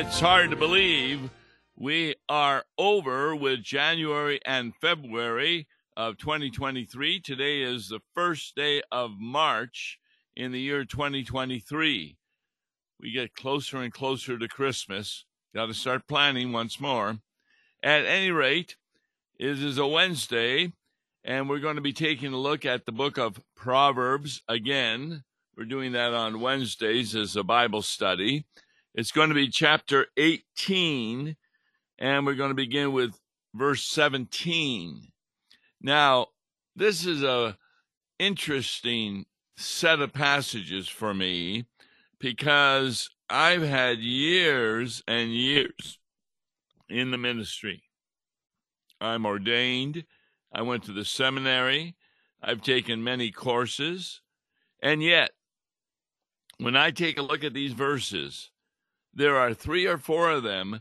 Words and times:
It's 0.00 0.20
hard 0.20 0.50
to 0.50 0.56
believe 0.56 1.28
we 1.74 2.14
are 2.28 2.64
over 2.78 3.34
with 3.34 3.64
January 3.64 4.38
and 4.46 4.72
February 4.76 5.66
of 5.96 6.18
2023. 6.18 7.18
Today 7.18 7.62
is 7.62 7.88
the 7.88 7.98
first 8.14 8.54
day 8.54 8.80
of 8.92 9.18
March 9.18 9.98
in 10.36 10.52
the 10.52 10.60
year 10.60 10.84
2023. 10.84 12.16
We 13.00 13.10
get 13.10 13.34
closer 13.34 13.78
and 13.78 13.92
closer 13.92 14.38
to 14.38 14.46
Christmas. 14.46 15.24
Got 15.52 15.66
to 15.66 15.74
start 15.74 16.06
planning 16.06 16.52
once 16.52 16.78
more. 16.78 17.18
At 17.82 18.06
any 18.06 18.30
rate, 18.30 18.76
it 19.36 19.60
is 19.60 19.78
a 19.78 19.86
Wednesday, 19.86 20.74
and 21.24 21.48
we're 21.48 21.58
going 21.58 21.74
to 21.74 21.82
be 21.82 21.92
taking 21.92 22.32
a 22.32 22.38
look 22.38 22.64
at 22.64 22.86
the 22.86 22.92
book 22.92 23.18
of 23.18 23.42
Proverbs 23.56 24.42
again. 24.46 25.24
We're 25.56 25.64
doing 25.64 25.90
that 25.90 26.14
on 26.14 26.40
Wednesdays 26.40 27.16
as 27.16 27.34
a 27.34 27.42
Bible 27.42 27.82
study. 27.82 28.46
It's 28.94 29.12
going 29.12 29.28
to 29.28 29.34
be 29.34 29.48
chapter 29.48 30.06
18, 30.16 31.36
and 31.98 32.26
we're 32.26 32.34
going 32.34 32.50
to 32.50 32.54
begin 32.54 32.92
with 32.92 33.18
verse 33.54 33.84
17. 33.84 35.12
Now, 35.80 36.28
this 36.74 37.04
is 37.04 37.22
a 37.22 37.56
interesting 38.18 39.26
set 39.56 40.00
of 40.00 40.12
passages 40.12 40.88
for 40.88 41.12
me 41.12 41.66
because 42.18 43.10
I've 43.28 43.62
had 43.62 43.98
years 43.98 45.02
and 45.06 45.30
years 45.30 45.98
in 46.88 47.10
the 47.10 47.18
ministry. 47.18 47.82
I'm 49.00 49.26
ordained. 49.26 50.04
I 50.52 50.62
went 50.62 50.84
to 50.84 50.92
the 50.92 51.04
seminary. 51.04 51.94
I've 52.42 52.62
taken 52.62 53.04
many 53.04 53.30
courses. 53.30 54.22
And 54.82 55.02
yet, 55.02 55.30
when 56.58 56.74
I 56.74 56.90
take 56.90 57.18
a 57.18 57.22
look 57.22 57.44
at 57.44 57.54
these 57.54 57.72
verses, 57.72 58.50
there 59.18 59.36
are 59.36 59.52
three 59.52 59.84
or 59.84 59.98
four 59.98 60.30
of 60.30 60.44
them, 60.44 60.80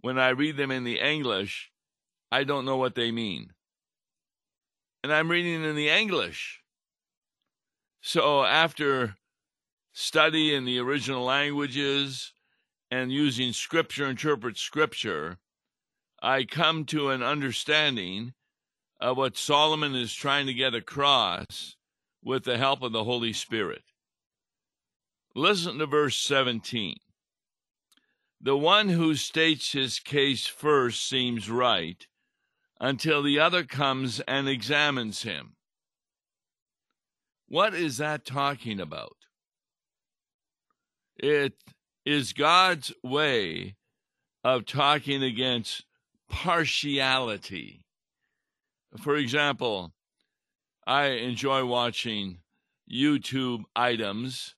when 0.00 0.18
I 0.18 0.30
read 0.30 0.56
them 0.56 0.72
in 0.72 0.82
the 0.82 0.98
English, 0.98 1.70
I 2.30 2.42
don't 2.42 2.64
know 2.64 2.76
what 2.76 2.96
they 2.96 3.12
mean. 3.12 3.52
And 5.04 5.12
I'm 5.12 5.30
reading 5.30 5.62
in 5.64 5.76
the 5.76 5.88
English. 5.88 6.60
So 8.00 8.44
after 8.44 9.14
study 9.92 10.52
in 10.52 10.64
the 10.64 10.80
original 10.80 11.24
languages 11.24 12.32
and 12.90 13.12
using 13.12 13.52
scripture 13.52 14.06
interpret 14.06 14.58
scripture, 14.58 15.38
I 16.20 16.44
come 16.44 16.84
to 16.86 17.10
an 17.10 17.22
understanding 17.22 18.34
of 19.00 19.16
what 19.16 19.36
Solomon 19.36 19.94
is 19.94 20.12
trying 20.12 20.46
to 20.46 20.52
get 20.52 20.74
across 20.74 21.76
with 22.24 22.42
the 22.42 22.58
help 22.58 22.82
of 22.82 22.90
the 22.90 23.04
Holy 23.04 23.32
Spirit. 23.32 23.82
Listen 25.36 25.78
to 25.78 25.86
verse 25.86 26.16
17. 26.16 26.96
The 28.40 28.56
one 28.56 28.88
who 28.88 29.16
states 29.16 29.72
his 29.72 29.98
case 29.98 30.46
first 30.46 31.08
seems 31.08 31.50
right 31.50 32.06
until 32.80 33.22
the 33.22 33.40
other 33.40 33.64
comes 33.64 34.20
and 34.20 34.48
examines 34.48 35.22
him. 35.22 35.56
What 37.48 37.74
is 37.74 37.96
that 37.96 38.24
talking 38.24 38.78
about? 38.78 39.16
It 41.16 41.54
is 42.04 42.32
God's 42.32 42.92
way 43.02 43.74
of 44.44 44.66
talking 44.66 45.22
against 45.22 45.84
partiality. 46.28 47.84
For 48.98 49.16
example, 49.16 49.92
I 50.86 51.06
enjoy 51.06 51.64
watching 51.64 52.38
YouTube 52.90 53.64
items 53.74 54.54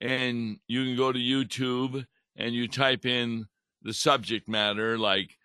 and 0.00 0.58
you 0.66 0.84
can 0.84 0.96
go 0.96 1.12
to 1.12 1.18
YouTube 1.18 2.06
and 2.40 2.54
you 2.54 2.66
type 2.66 3.04
in 3.04 3.46
the 3.82 3.92
subject 3.92 4.48
matter 4.48 4.98
like 4.98 5.36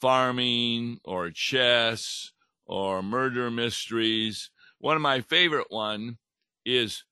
farming 0.00 0.98
or 1.04 1.30
chess 1.30 2.32
or 2.64 3.02
murder 3.02 3.50
mysteries. 3.50 4.50
One 4.78 4.96
of 4.96 5.02
my 5.02 5.20
favorite 5.20 5.66
one 5.70 6.18
is 6.64 7.04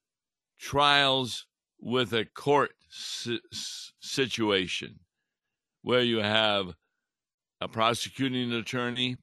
trials 0.59 1.47
with 1.81 2.13
a 2.13 2.25
court 2.25 2.73
si- 2.89 3.41
situation 4.01 5.01
where 5.83 6.03
you 6.03 6.19
have 6.19 6.75
a 7.61 7.69
prosecuting 7.69 8.53
attorney 8.53 9.17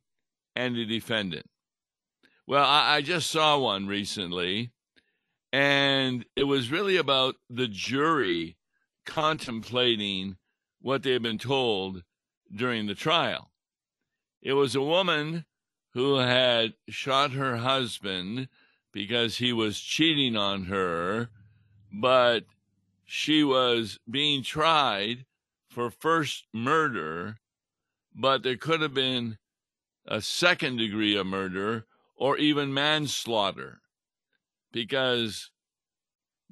and 0.55 0.75
a 0.77 0.85
defendant. 0.85 1.45
Well, 2.47 2.66
I, 2.66 2.95
I 2.95 3.01
just 3.01 3.29
saw 3.31 3.57
one 3.57 3.88
recently 3.88 4.71
and 5.53 6.25
it 6.35 6.44
was 6.44 6.71
really 6.71 6.97
about 6.97 7.35
the 7.50 7.67
jury 7.67 8.57
contemplating 9.11 10.38
what 10.79 11.03
they 11.03 11.11
had 11.11 11.22
been 11.22 11.38
told 11.38 12.01
during 12.55 12.88
the 12.88 12.95
trial. 12.95 13.51
It 14.41 14.53
was 14.53 14.73
a 14.73 14.81
woman 14.81 15.45
who 15.94 16.16
had 16.16 16.75
shot 16.88 17.33
her 17.33 17.57
husband 17.57 18.47
because 18.94 19.38
he 19.38 19.51
was 19.51 19.81
cheating 19.81 20.38
on 20.38 20.66
her, 20.66 21.29
but 21.91 22.45
she 23.03 23.44
was 23.44 24.00
being 24.09 24.44
tried 24.44 25.25
for 25.69 25.91
first 25.91 26.47
murder, 26.53 27.35
but 28.16 28.44
there 28.44 28.55
could 28.55 28.79
have 28.79 28.94
been 28.94 29.38
a 30.07 30.21
second 30.21 30.77
degree 30.77 31.17
of 31.17 31.27
murder 31.27 31.85
or 32.16 32.38
even 32.38 32.73
manslaughter 32.73 33.81
because 34.71 35.51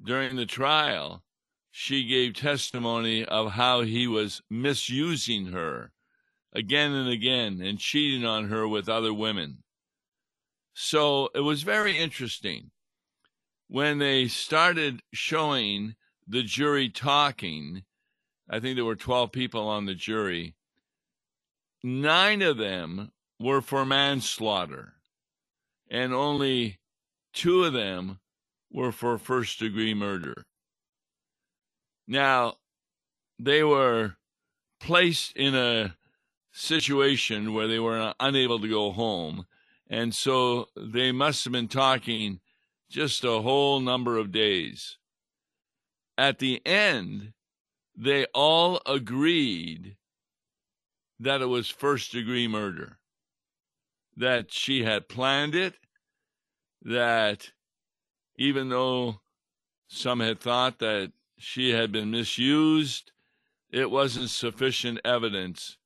during 0.02 0.36
the 0.36 0.44
trial, 0.44 1.22
she 1.70 2.06
gave 2.06 2.34
testimony 2.34 3.24
of 3.24 3.52
how 3.52 3.82
he 3.82 4.06
was 4.06 4.42
misusing 4.50 5.46
her 5.46 5.92
again 6.52 6.92
and 6.92 7.08
again 7.08 7.60
and 7.60 7.78
cheating 7.78 8.24
on 8.24 8.48
her 8.48 8.66
with 8.66 8.88
other 8.88 9.14
women. 9.14 9.62
So 10.74 11.28
it 11.34 11.40
was 11.40 11.62
very 11.62 11.96
interesting. 11.96 12.70
When 13.68 13.98
they 13.98 14.26
started 14.26 15.00
showing 15.12 15.94
the 16.26 16.42
jury 16.42 16.88
talking, 16.88 17.84
I 18.48 18.58
think 18.58 18.76
there 18.76 18.84
were 18.84 18.96
12 18.96 19.30
people 19.30 19.68
on 19.68 19.86
the 19.86 19.94
jury, 19.94 20.56
nine 21.84 22.42
of 22.42 22.56
them 22.56 23.12
were 23.38 23.60
for 23.60 23.84
manslaughter, 23.84 24.94
and 25.88 26.12
only 26.12 26.80
Two 27.32 27.64
of 27.64 27.72
them 27.72 28.20
were 28.70 28.92
for 28.92 29.18
first 29.18 29.58
degree 29.58 29.94
murder. 29.94 30.46
Now, 32.10 32.54
they 33.38 33.62
were 33.62 34.16
placed 34.80 35.36
in 35.36 35.54
a 35.54 35.96
situation 36.50 37.54
where 37.54 37.68
they 37.68 37.78
were 37.78 38.14
unable 38.18 38.58
to 38.58 38.68
go 38.68 38.90
home. 38.90 39.46
And 39.88 40.12
so 40.12 40.66
they 40.76 41.12
must 41.12 41.44
have 41.44 41.52
been 41.52 41.68
talking 41.68 42.40
just 42.90 43.22
a 43.22 43.40
whole 43.42 43.78
number 43.78 44.18
of 44.18 44.32
days. 44.32 44.98
At 46.18 46.40
the 46.40 46.60
end, 46.66 47.32
they 47.96 48.24
all 48.34 48.80
agreed 48.86 49.96
that 51.20 51.42
it 51.42 51.46
was 51.46 51.68
first 51.68 52.10
degree 52.10 52.48
murder, 52.48 52.98
that 54.16 54.52
she 54.52 54.82
had 54.82 55.08
planned 55.08 55.54
it 55.54 55.76
that 56.82 57.52
even 58.36 58.68
though 58.68 59.20
some 59.86 60.18
had 60.18 60.40
thought 60.40 60.80
that 60.80 61.12
she 61.40 61.70
had 61.70 61.90
been 61.90 62.10
misused, 62.10 63.12
it 63.70 63.90
wasn't 63.90 64.28
sufficient 64.28 65.00
evidence 65.04 65.78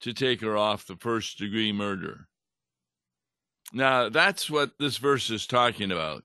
to 0.00 0.12
take 0.12 0.40
her 0.40 0.56
off 0.56 0.86
the 0.86 0.96
first 0.96 1.38
degree 1.38 1.72
murder. 1.72 2.28
Now, 3.72 4.08
that's 4.08 4.48
what 4.48 4.78
this 4.78 4.96
verse 4.96 5.30
is 5.30 5.46
talking 5.46 5.92
about. 5.92 6.24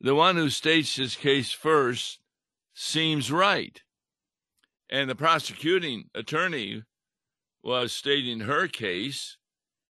The 0.00 0.14
one 0.14 0.36
who 0.36 0.50
states 0.50 0.96
his 0.96 1.16
case 1.16 1.52
first 1.52 2.20
seems 2.74 3.30
right. 3.30 3.80
And 4.90 5.08
the 5.08 5.14
prosecuting 5.14 6.10
attorney 6.14 6.82
was 7.62 7.92
stating 7.92 8.40
her 8.40 8.68
case. 8.68 9.38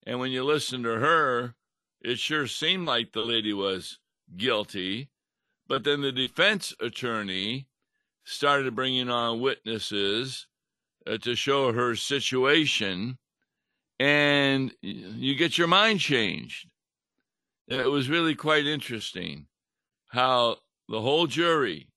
And 0.06 0.20
when 0.20 0.32
you 0.32 0.44
listen 0.44 0.84
to 0.84 1.00
her, 1.00 1.56
it 2.02 2.20
sure 2.20 2.46
seemed 2.48 2.86
like 2.86 3.12
the 3.12 3.22
lady 3.22 3.54
was 3.54 4.00
guilty. 4.36 5.10
But 5.68 5.84
then 5.84 6.02
the 6.02 6.12
defense 6.12 6.76
attorney 6.80 7.68
started 8.32 8.76
bringing 8.76 9.10
on 9.10 9.42
witnesses 9.42 10.48
uh, 11.06 11.18
to 11.18 11.36
show 11.36 11.74
her 11.74 11.96
situation, 11.96 13.18
and 14.00 14.74
you 14.82 15.36
get 15.36 15.58
your 15.58 15.68
mind 15.68 16.00
changed. 16.00 16.68
It 17.68 17.90
was 17.90 18.10
really 18.10 18.36
quite 18.36 18.66
interesting 18.66 19.48
how 20.08 20.58
the 20.88 21.02
whole 21.02 21.28
jury 21.28 21.90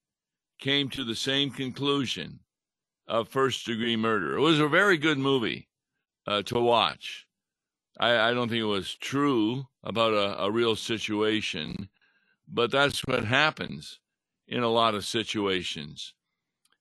came 0.60 0.88
to 0.90 1.04
the 1.04 1.14
same 1.14 1.50
conclusion 1.50 2.40
of 3.06 3.28
first 3.28 3.66
degree 3.66 3.96
murder. 3.96 4.36
It 4.36 4.40
was 4.40 4.60
a 4.60 4.68
very 4.68 4.96
good 4.96 5.18
movie 5.18 5.68
uh, 6.26 6.42
to 6.42 6.60
watch. 6.60 7.26
I, 7.98 8.30
I 8.30 8.34
don't 8.34 8.48
think 8.48 8.60
it 8.60 8.64
was 8.64 8.96
true 8.96 9.66
about 9.82 10.14
a, 10.14 10.44
a 10.44 10.50
real 10.50 10.76
situation, 10.76 11.88
but 12.48 12.70
that's 12.70 13.00
what 13.06 13.24
happens 13.24 14.00
in 14.46 14.62
a 14.62 14.68
lot 14.68 14.94
of 14.94 15.04
situations. 15.04 16.14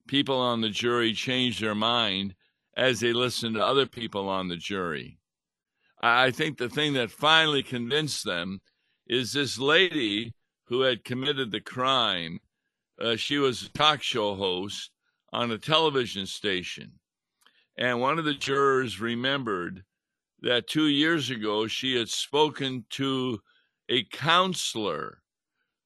People 0.07 0.37
on 0.37 0.61
the 0.61 0.69
jury 0.69 1.13
change 1.13 1.59
their 1.59 1.75
mind 1.75 2.35
as 2.75 2.99
they 2.99 3.13
listen 3.13 3.53
to 3.53 3.65
other 3.65 3.85
people 3.85 4.27
on 4.29 4.47
the 4.47 4.57
jury. 4.57 5.17
I 6.01 6.31
think 6.31 6.57
the 6.57 6.69
thing 6.69 6.93
that 6.93 7.11
finally 7.11 7.63
convinced 7.63 8.25
them 8.25 8.61
is 9.07 9.31
this 9.31 9.57
lady 9.57 10.33
who 10.65 10.81
had 10.81 11.05
committed 11.05 11.51
the 11.51 11.61
crime. 11.61 12.39
Uh, 12.99 13.15
she 13.15 13.37
was 13.37 13.63
a 13.63 13.69
talk 13.69 14.01
show 14.01 14.35
host 14.35 14.91
on 15.31 15.51
a 15.51 15.57
television 15.57 16.25
station. 16.25 16.91
And 17.77 17.99
one 17.99 18.19
of 18.19 18.25
the 18.25 18.33
jurors 18.33 18.99
remembered 18.99 19.83
that 20.41 20.67
two 20.67 20.87
years 20.87 21.29
ago 21.29 21.67
she 21.67 21.95
had 21.95 22.09
spoken 22.09 22.85
to 22.91 23.39
a 23.89 24.03
counselor 24.05 25.21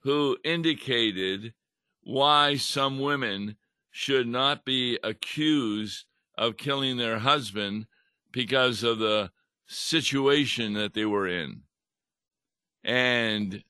who 0.01 0.37
indicated 0.43 1.53
why 2.01 2.55
some 2.55 2.99
women 2.99 3.55
should 3.97 4.27
not 4.27 4.63
be 4.63 4.99
accused 5.03 6.05
of 6.38 6.55
killing 6.55 6.97
their 6.97 7.17
husband 7.17 7.88
because 8.31 8.83
of 8.83 8.99
the 8.99 9.31
situation 9.65 10.73
that 10.73 10.94
they 10.94 11.03
were 11.03 11.27
in. 11.27 11.63
And 12.83 13.63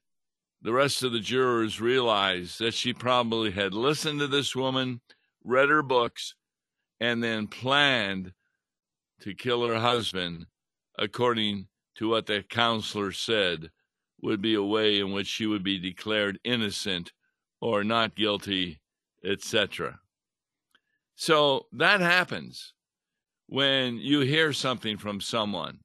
the 0.62 0.74
rest 0.74 1.02
of 1.02 1.14
the 1.14 1.22
jurors 1.22 1.80
realized 1.80 2.60
that 2.60 2.74
she 2.74 2.92
probably 2.92 3.52
had 3.52 3.74
listened 3.74 4.20
to 4.20 4.28
this 4.28 4.54
woman, 4.54 5.00
read 5.46 5.70
her 5.70 5.82
books, 5.82 6.36
and 7.00 7.24
then 7.24 7.48
planned 7.48 8.34
to 9.22 9.34
kill 9.34 9.66
her 9.66 9.80
husband 9.80 10.46
according 11.00 11.70
to 11.96 12.10
what 12.10 12.26
the 12.26 12.44
counselor 12.44 13.14
said 13.14 13.72
would 14.22 14.42
be 14.42 14.56
a 14.56 14.62
way 14.62 15.00
in 15.00 15.14
which 15.14 15.28
she 15.28 15.46
would 15.46 15.64
be 15.64 15.80
declared 15.80 16.38
innocent 16.44 17.14
or 17.62 17.82
not 17.86 18.14
guilty, 18.14 18.82
etc. 19.24 20.02
So 21.18 21.66
that 21.72 22.00
happens 22.00 22.74
when 23.48 23.98
you 23.98 24.20
hear 24.20 24.54
something 24.54 24.98
from 24.98 25.20
someone. 25.20 25.80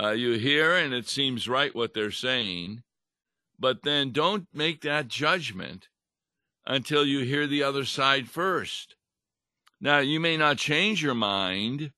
Uh, 0.00 0.10
you 0.10 0.34
hear 0.34 0.76
and 0.76 0.94
it 0.94 1.08
seems 1.08 1.48
right 1.48 1.74
what 1.74 1.92
they're 1.92 2.12
saying, 2.12 2.82
but 3.58 3.82
then 3.82 4.12
don't 4.12 4.46
make 4.54 4.82
that 4.82 5.08
judgment 5.08 5.88
until 6.64 7.04
you 7.04 7.24
hear 7.24 7.48
the 7.48 7.64
other 7.64 7.84
side 7.84 8.28
first. 8.28 8.94
Now, 9.80 9.98
you 9.98 10.20
may 10.20 10.36
not 10.36 10.56
change 10.56 11.02
your 11.02 11.14
mind, 11.14 11.90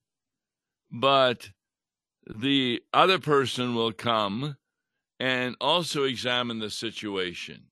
but 0.91 1.51
the 2.27 2.83
other 2.95 3.19
person 3.19 3.75
will 3.75 3.93
come 3.93 4.57
and 5.19 5.57
also 5.61 6.05
examine 6.05 6.59
the 6.59 6.71
situation. 6.71 7.65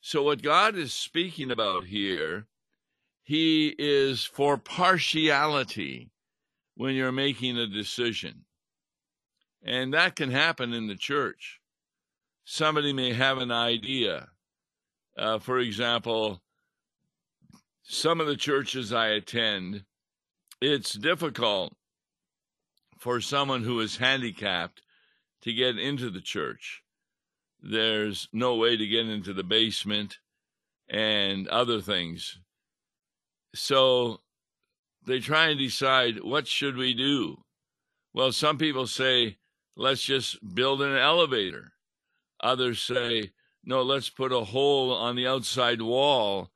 So, 0.00 0.22
what 0.22 0.40
God 0.40 0.76
is 0.76 0.94
speaking 0.94 1.50
about 1.50 1.84
here, 1.84 2.46
He 3.28 3.74
is 3.78 4.24
for 4.24 4.56
partiality 4.56 6.08
when 6.76 6.94
you're 6.94 7.12
making 7.12 7.58
a 7.58 7.66
decision. 7.66 8.46
And 9.62 9.92
that 9.92 10.16
can 10.16 10.30
happen 10.30 10.72
in 10.72 10.86
the 10.86 10.96
church. 10.96 11.60
Somebody 12.46 12.94
may 12.94 13.12
have 13.12 13.36
an 13.36 13.50
idea. 13.50 14.28
Uh, 15.14 15.40
for 15.40 15.58
example, 15.58 16.40
some 17.82 18.18
of 18.18 18.26
the 18.26 18.34
churches 18.34 18.94
I 18.94 19.08
attend, 19.08 19.84
it's 20.62 20.94
difficult 20.94 21.76
for 22.98 23.20
someone 23.20 23.62
who 23.62 23.78
is 23.80 23.98
handicapped 23.98 24.80
to 25.42 25.52
get 25.52 25.78
into 25.78 26.08
the 26.08 26.22
church. 26.22 26.82
There's 27.60 28.26
no 28.32 28.54
way 28.54 28.78
to 28.78 28.86
get 28.86 29.06
into 29.06 29.34
the 29.34 29.44
basement 29.44 30.16
and 30.88 31.46
other 31.48 31.82
things. 31.82 32.38
So 33.54 34.20
they 35.06 35.20
try 35.20 35.48
and 35.48 35.58
decide 35.58 36.22
what 36.22 36.46
should 36.46 36.76
we 36.76 36.94
do? 36.94 37.44
Well, 38.14 38.32
some 38.32 38.58
people 38.58 38.86
say, 38.86 39.38
let's 39.76 40.02
just 40.02 40.38
build 40.54 40.82
an 40.82 40.96
elevator. 40.96 41.72
Others 42.42 42.82
say, 42.82 43.32
no, 43.64 43.82
let's 43.82 44.10
put 44.10 44.32
a 44.32 44.40
hole 44.40 44.92
on 44.92 45.16
the 45.16 45.26
outside 45.26 45.82
wall 45.82 46.50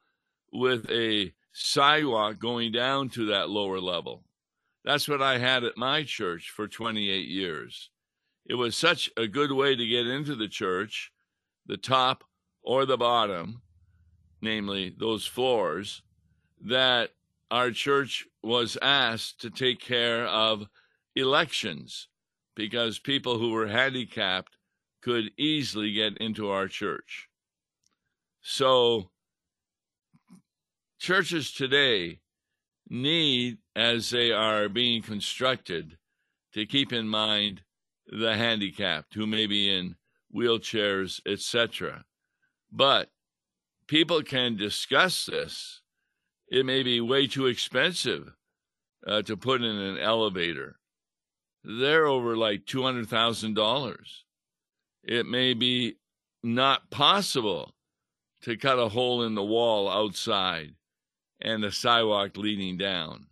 with 0.52 0.90
a 0.90 1.32
sidewalk 1.52 2.38
going 2.38 2.72
down 2.72 3.08
to 3.10 3.26
that 3.26 3.50
lower 3.50 3.80
level. 3.80 4.24
That's 4.84 5.08
what 5.08 5.22
I 5.22 5.38
had 5.38 5.64
at 5.64 5.76
my 5.76 6.02
church 6.02 6.50
for 6.50 6.66
28 6.66 7.28
years. 7.28 7.90
It 8.46 8.54
was 8.54 8.76
such 8.76 9.10
a 9.16 9.28
good 9.28 9.52
way 9.52 9.76
to 9.76 9.86
get 9.86 10.06
into 10.06 10.34
the 10.34 10.48
church, 10.48 11.12
the 11.66 11.76
top 11.76 12.24
or 12.62 12.84
the 12.84 12.96
bottom, 12.96 13.62
namely 14.40 14.94
those 14.98 15.26
floors, 15.26 16.02
that 16.62 17.10
our 17.50 17.70
church 17.70 18.26
was 18.42 18.78
asked 18.80 19.40
to 19.40 19.50
take 19.50 19.80
care 19.80 20.26
of 20.26 20.66
elections 21.14 22.08
because 22.54 22.98
people 22.98 23.38
who 23.38 23.50
were 23.50 23.68
handicapped 23.68 24.56
could 25.02 25.30
easily 25.36 25.92
get 25.92 26.16
into 26.18 26.48
our 26.50 26.68
church. 26.68 27.28
So, 28.40 29.10
churches 30.98 31.52
today 31.52 32.20
need, 32.88 33.58
as 33.74 34.10
they 34.10 34.30
are 34.32 34.68
being 34.68 35.02
constructed, 35.02 35.98
to 36.54 36.66
keep 36.66 36.92
in 36.92 37.08
mind 37.08 37.62
the 38.06 38.36
handicapped 38.36 39.14
who 39.14 39.26
may 39.26 39.46
be 39.46 39.70
in 39.70 39.96
wheelchairs, 40.34 41.20
etc. 41.26 42.04
But 42.70 43.10
people 43.86 44.22
can 44.22 44.56
discuss 44.56 45.26
this. 45.26 45.81
It 46.52 46.66
may 46.66 46.82
be 46.82 47.00
way 47.00 47.28
too 47.28 47.46
expensive 47.46 48.34
uh, 49.06 49.22
to 49.22 49.38
put 49.38 49.62
in 49.62 49.74
an 49.74 49.96
elevator. 49.96 50.76
They're 51.64 52.04
over 52.04 52.36
like 52.36 52.66
$200,000. 52.66 53.96
It 55.02 55.24
may 55.24 55.54
be 55.54 55.96
not 56.42 56.90
possible 56.90 57.72
to 58.42 58.58
cut 58.58 58.78
a 58.78 58.90
hole 58.90 59.22
in 59.22 59.34
the 59.34 59.42
wall 59.42 59.88
outside 59.88 60.74
and 61.40 61.64
the 61.64 61.72
sidewalk 61.72 62.36
leading 62.36 62.76
down. 62.76 63.28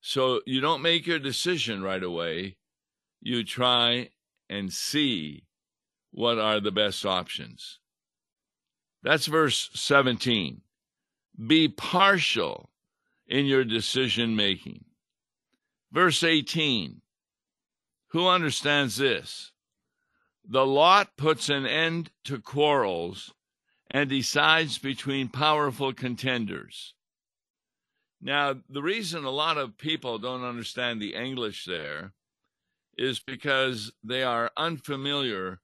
So 0.00 0.40
you 0.46 0.60
don't 0.60 0.82
make 0.82 1.04
your 1.04 1.18
decision 1.18 1.82
right 1.82 2.02
away. 2.02 2.58
You 3.20 3.42
try 3.42 4.10
and 4.48 4.72
see 4.72 5.46
what 6.12 6.38
are 6.38 6.60
the 6.60 6.70
best 6.70 7.04
options. 7.04 7.80
That's 9.02 9.26
verse 9.26 9.68
17. 9.74 10.60
Be 11.44 11.68
partial 11.68 12.70
in 13.26 13.46
your 13.46 13.64
decision 13.64 14.36
making. 14.36 14.84
Verse 15.92 16.22
18. 16.22 17.02
Who 18.08 18.28
understands 18.28 18.96
this? 18.96 19.52
The 20.48 20.64
lot 20.64 21.16
puts 21.16 21.48
an 21.48 21.66
end 21.66 22.10
to 22.24 22.40
quarrels 22.40 23.34
and 23.90 24.08
decides 24.08 24.78
between 24.78 25.28
powerful 25.28 25.92
contenders. 25.92 26.94
Now, 28.20 28.54
the 28.68 28.82
reason 28.82 29.24
a 29.24 29.30
lot 29.30 29.58
of 29.58 29.76
people 29.76 30.18
don't 30.18 30.44
understand 30.44 31.00
the 31.00 31.14
English 31.14 31.64
there 31.64 32.12
is 32.96 33.20
because 33.20 33.92
they 34.02 34.22
are 34.22 34.52
unfamiliar 34.56 35.60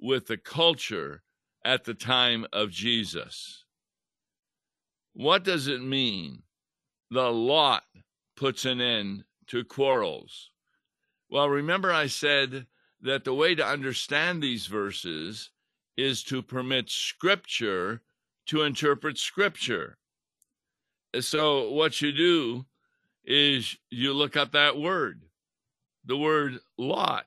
with 0.00 0.26
the 0.26 0.38
culture 0.38 1.22
at 1.64 1.84
the 1.84 1.94
time 1.94 2.46
of 2.52 2.70
Jesus. 2.70 3.64
What 5.12 5.44
does 5.44 5.66
it 5.66 5.82
mean? 5.82 6.42
The 7.10 7.32
lot 7.32 7.82
puts 8.36 8.64
an 8.64 8.80
end 8.80 9.24
to 9.48 9.64
quarrels. 9.64 10.50
Well, 11.28 11.48
remember 11.48 11.92
I 11.92 12.06
said 12.06 12.66
that 13.02 13.24
the 13.24 13.34
way 13.34 13.54
to 13.54 13.66
understand 13.66 14.42
these 14.42 14.66
verses 14.66 15.50
is 15.96 16.22
to 16.24 16.42
permit 16.42 16.90
Scripture 16.90 18.02
to 18.46 18.62
interpret 18.62 19.18
Scripture. 19.18 19.98
So, 21.20 21.70
what 21.70 22.00
you 22.00 22.12
do 22.12 22.66
is 23.24 23.76
you 23.90 24.12
look 24.12 24.36
up 24.36 24.52
that 24.52 24.78
word, 24.78 25.22
the 26.04 26.16
word 26.16 26.60
lot, 26.78 27.26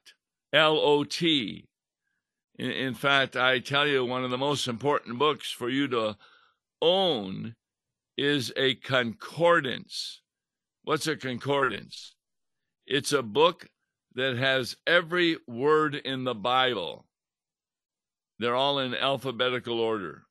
L 0.53 0.77
O 0.77 1.03
T. 1.03 1.67
In 2.57 2.93
fact, 2.93 3.35
I 3.35 3.59
tell 3.59 3.87
you, 3.87 4.05
one 4.05 4.23
of 4.23 4.31
the 4.31 4.37
most 4.37 4.67
important 4.67 5.17
books 5.17 5.51
for 5.51 5.69
you 5.69 5.87
to 5.89 6.17
own 6.81 7.55
is 8.17 8.51
a 8.55 8.75
concordance. 8.75 10.22
What's 10.84 11.08
a 11.08 11.15
concordance? 11.15 12.15
It's 12.86 13.12
a 13.12 13.24
book 13.24 13.70
that 14.15 14.38
has 14.38 14.75
every 14.86 15.38
word 15.48 15.96
in 15.96 16.24
the 16.24 16.36
Bible. 16.36 17.05
They're 18.39 18.55
all 18.55 18.79
in 18.79 18.93
alphabetical 18.93 19.79
order. 19.79 20.24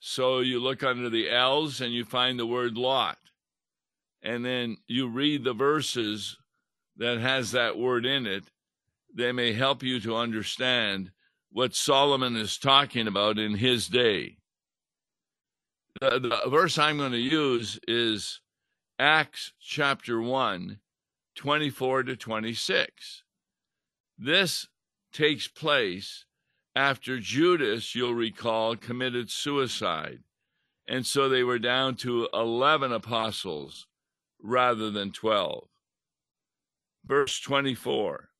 So 0.00 0.40
you 0.40 0.60
look 0.60 0.82
under 0.82 1.08
the 1.08 1.30
L's 1.30 1.80
and 1.80 1.92
you 1.92 2.04
find 2.04 2.38
the 2.38 2.46
word 2.46 2.76
lot. 2.76 3.18
And 4.22 4.44
then 4.44 4.78
you 4.86 5.08
read 5.08 5.44
the 5.44 5.54
verses 5.54 6.36
that 6.96 7.18
has 7.18 7.52
that 7.52 7.78
word 7.78 8.06
in 8.06 8.26
it. 8.26 8.44
They 9.14 9.32
may 9.32 9.52
help 9.52 9.82
you 9.82 10.00
to 10.00 10.16
understand 10.16 11.10
what 11.50 11.74
Solomon 11.74 12.36
is 12.36 12.58
talking 12.58 13.06
about 13.06 13.38
in 13.38 13.54
his 13.54 13.86
day. 13.86 14.38
The, 16.00 16.18
the 16.18 16.50
verse 16.50 16.78
I'm 16.78 16.98
going 16.98 17.12
to 17.12 17.18
use 17.18 17.78
is 17.86 18.40
Acts 18.98 19.52
chapter 19.60 20.20
1, 20.20 20.78
24 21.36 22.02
to 22.04 22.16
26. 22.16 23.22
This 24.18 24.68
takes 25.12 25.46
place 25.48 26.24
after 26.76 27.20
Judas, 27.20 27.94
you'll 27.94 28.14
recall, 28.14 28.76
committed 28.76 29.30
suicide. 29.30 30.20
And 30.88 31.06
so 31.06 31.28
they 31.28 31.44
were 31.44 31.58
down 31.58 31.94
to 31.96 32.28
11 32.34 32.92
apostles 32.92 33.86
rather 34.42 34.90
than 34.90 35.12
12. 35.12 35.68
Verse 37.06 37.40
24 37.40 38.30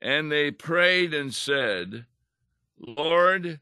And 0.00 0.32
they 0.32 0.50
prayed 0.50 1.12
and 1.12 1.34
said, 1.34 2.06
Lord, 2.78 3.60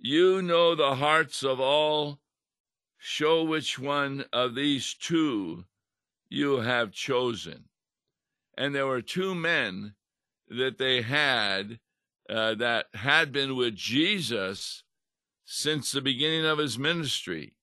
you 0.00 0.40
know 0.40 0.74
the 0.74 0.96
hearts 0.96 1.42
of 1.42 1.60
all. 1.60 2.18
Show 3.02 3.44
which 3.44 3.78
one 3.78 4.24
of 4.32 4.54
these 4.54 4.94
two 4.94 5.64
you 6.28 6.60
have 6.60 6.92
chosen. 6.92 7.64
And 8.58 8.74
there 8.74 8.86
were 8.86 9.02
two 9.02 9.34
men 9.34 9.94
that 10.48 10.78
they 10.78 11.02
had 11.02 11.80
uh, 12.28 12.54
that 12.54 12.86
had 12.94 13.32
been 13.32 13.56
with 13.56 13.74
Jesus 13.74 14.84
since 15.44 15.90
the 15.90 16.00
beginning 16.00 16.44
of 16.44 16.58
his 16.58 16.78
ministry. 16.78 17.54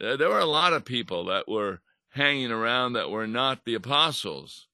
Uh, 0.00 0.16
there 0.16 0.28
were 0.30 0.38
a 0.38 0.46
lot 0.46 0.72
of 0.72 0.84
people 0.84 1.26
that 1.26 1.48
were 1.48 1.80
hanging 2.10 2.50
around 2.50 2.94
that 2.94 3.10
were 3.10 3.26
not 3.26 3.64
the 3.64 3.74
apostles, 3.74 4.66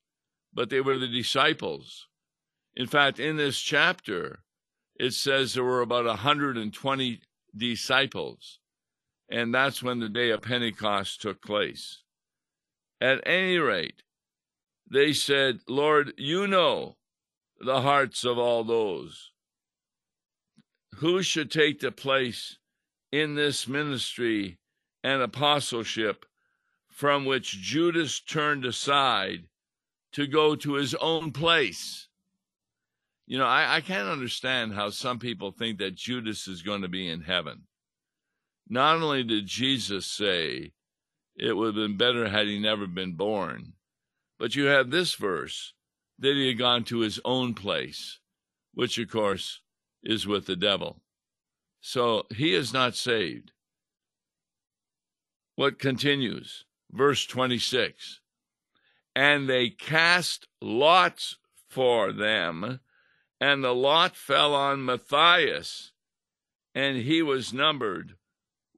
but 0.53 0.71
they 0.71 0.81
were 0.81 0.99
the 0.99 1.09
disciples. 1.09 2.09
In 2.75 2.87
fact, 2.87 3.19
in 3.19 3.37
this 3.37 3.59
chapter, 3.59 4.44
it 4.97 5.13
says 5.13 5.55
there 5.55 5.65
were 5.65 5.81
about 5.81 6.05
120 6.05 7.21
disciples, 7.57 8.59
and 9.29 9.55
that's 9.55 9.83
when 9.83 10.01
the 10.01 10.09
day 10.09 10.31
of 10.31 10.43
Pentecost 10.43 11.21
took 11.21 11.43
place. 11.43 12.03
At 13.01 13.27
any 13.27 13.59
rate, 13.59 14.03
they 14.91 15.13
said, 15.13 15.61
Lord, 15.69 16.13
you 16.17 16.47
know 16.47 16.97
the 17.61 17.81
hearts 17.83 18.25
of 18.25 18.39
all 18.39 18.65
those. 18.65 19.31
Who 20.97 21.23
should 21.23 21.51
take 21.51 21.81
the 21.81 21.91
place 21.91 22.59
in 23.11 23.35
this 23.35 23.67
ministry 23.67 24.59
and 25.03 25.23
apostleship 25.23 26.25
from 26.89 27.25
which 27.25 27.61
Judas 27.61 28.21
turned 28.21 28.65
aside 28.65 29.49
to 30.13 30.27
go 30.29 30.55
to 30.55 30.75
his 30.75 30.95
own 30.95 31.33
place? 31.33 32.09
You 33.27 33.39
know, 33.39 33.47
I, 33.47 33.77
I 33.77 33.81
can't 33.81 34.09
understand 34.09 34.75
how 34.75 34.91
some 34.91 35.19
people 35.19 35.51
think 35.51 35.79
that 35.79 35.95
Judas 35.95 36.47
is 36.47 36.63
going 36.63 36.83
to 36.83 36.89
be 36.89 37.09
in 37.09 37.23
heaven. 37.23 37.63
Not 38.69 38.97
only 38.97 39.25
did 39.25 39.47
Jesus 39.47 40.07
say 40.07 40.73
it 41.37 41.57
would 41.57 41.67
have 41.67 41.75
been 41.75 41.97
better 41.97 42.29
had 42.29 42.47
he 42.47 42.59
never 42.59 42.87
been 42.87 43.15
born, 43.15 43.75
but 44.39 44.55
you 44.55 44.67
have 44.67 44.91
this 44.91 45.15
verse 45.15 45.73
that 46.19 46.35
he 46.35 46.49
had 46.49 46.59
gone 46.59 46.85
to 46.85 47.01
his 47.01 47.21
own 47.25 47.55
place, 47.55 48.19
which 48.73 48.99
of 48.99 49.11
course 49.11 49.61
is 50.03 50.27
with 50.27 50.47
the 50.47 50.57
devil. 50.57 51.01
So 51.81 52.27
he 52.35 52.55
is 52.55 52.73
not 52.73 52.95
saved. 52.95 53.53
What 55.57 55.79
continues? 55.79 56.65
Verse 56.91 57.27
26 57.27 58.21
And 59.15 59.49
they 59.49 59.71
cast 59.71 60.47
lots 60.61 61.37
for 61.69 62.13
them, 62.13 62.81
and 63.45 63.63
the 63.63 63.75
lot 63.75 64.17
fell 64.17 64.55
on 64.55 64.85
Matthias, 64.85 65.93
and 66.75 66.97
he 66.97 67.23
was 67.23 67.53
numbered 67.53 68.17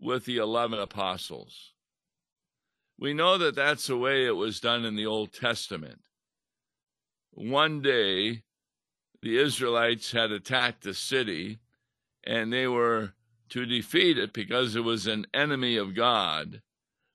with 0.00 0.24
the 0.24 0.36
11 0.38 0.78
apostles. 0.78 1.72
We 2.98 3.14
know 3.14 3.38
that 3.38 3.54
that's 3.54 3.86
the 3.86 3.96
way 3.96 4.26
it 4.26 4.36
was 4.36 4.60
done 4.60 4.84
in 4.84 4.96
the 4.96 5.06
Old 5.06 5.32
Testament 5.32 6.00
one 7.36 7.82
day 7.82 8.42
the 9.20 9.36
Israelites 9.36 10.12
had 10.12 10.32
attacked 10.32 10.82
the 10.82 10.94
city 10.94 11.58
and 12.24 12.50
they 12.50 12.66
were 12.66 13.12
to 13.50 13.66
defeat 13.66 14.16
it 14.16 14.32
because 14.32 14.74
it 14.74 14.80
was 14.80 15.06
an 15.06 15.26
enemy 15.34 15.76
of 15.76 15.94
God, 15.94 16.62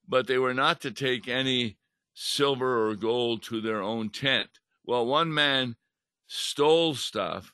but 0.08 0.28
they 0.28 0.38
were 0.38 0.54
not 0.54 0.80
to 0.82 0.92
take 0.92 1.28
any 1.28 1.78
silver 2.14 2.88
or 2.88 2.96
gold 2.96 3.42
to 3.44 3.60
their 3.60 3.82
own 3.82 4.10
tent. 4.10 4.60
Well, 4.86 5.06
one 5.08 5.34
man 5.34 5.76
stole 6.34 6.96
stuff 6.96 7.54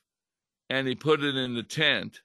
and 0.70 0.88
he 0.88 0.94
put 0.94 1.24
it 1.24 1.36
in 1.36 1.56
the 1.56 1.64
tent, 1.64 2.22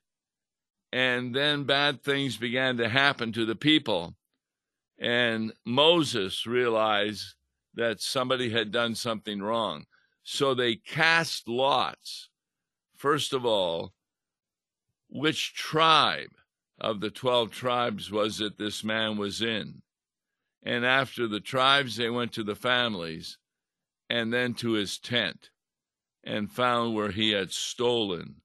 and 0.93 1.35
then 1.35 1.65
bad 1.65 2.03
things 2.03 2.37
began 2.37 2.77
to 2.77 2.89
happen 2.89 3.33
to 3.33 3.47
the 3.47 3.55
people. 3.55 4.15
And 4.99 5.55
Moses 5.65 6.47
realized 6.47 7.35
that 7.75 8.03
somebody 8.03 8.51
had 8.51 8.71
done 8.71 8.95
something 8.95 9.41
wrong. 9.41 9.87
So 10.25 10.53
they 10.53 10.77
cast 10.77 11.49
lots. 11.49 12.29
First 12.97 13.33
of 13.33 13.47
all, 13.47 13.95
which 15.09 15.55
tribe 15.55 16.35
of 16.79 17.01
the 17.01 17.11
12 17.11 17.51
tribes 17.51 18.11
was 18.11 18.43
it 18.43 18.59
this 18.59 18.85
man 18.85 19.17
was 19.17 19.41
in? 19.41 19.81
And 20.63 20.85
after 20.85 21.27
the 21.27 21.41
tribes, 21.41 21.97
they 21.97 22.11
went 22.11 22.33
to 22.35 22.45
the 22.45 22.55
families 22.55 23.39
and 24.11 24.33
then 24.33 24.53
to 24.55 24.73
his 24.73 24.99
tent 24.99 25.49
and 26.25 26.51
found 26.51 26.95
where 26.95 27.11
he 27.11 27.31
had 27.31 27.53
stolen 27.53 28.37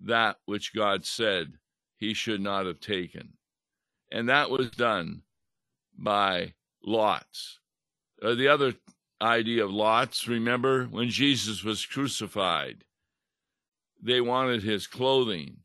that 0.00 0.36
which 0.46 0.74
God 0.74 1.04
said 1.06 1.54
he 1.96 2.14
should 2.14 2.40
not 2.40 2.66
have 2.66 2.80
taken. 2.80 3.34
And 4.10 4.28
that 4.28 4.50
was 4.50 4.70
done 4.70 5.22
by 5.96 6.54
lots. 6.84 7.60
Uh, 8.20 8.34
the 8.34 8.48
other 8.48 8.74
idea 9.22 9.64
of 9.64 9.70
lots. 9.70 10.26
Remember 10.26 10.84
when 10.86 11.08
Jesus 11.08 11.62
was 11.62 11.86
crucified, 11.86 12.84
they 14.02 14.20
wanted 14.20 14.62
his 14.62 14.86
clothing. 14.86 15.58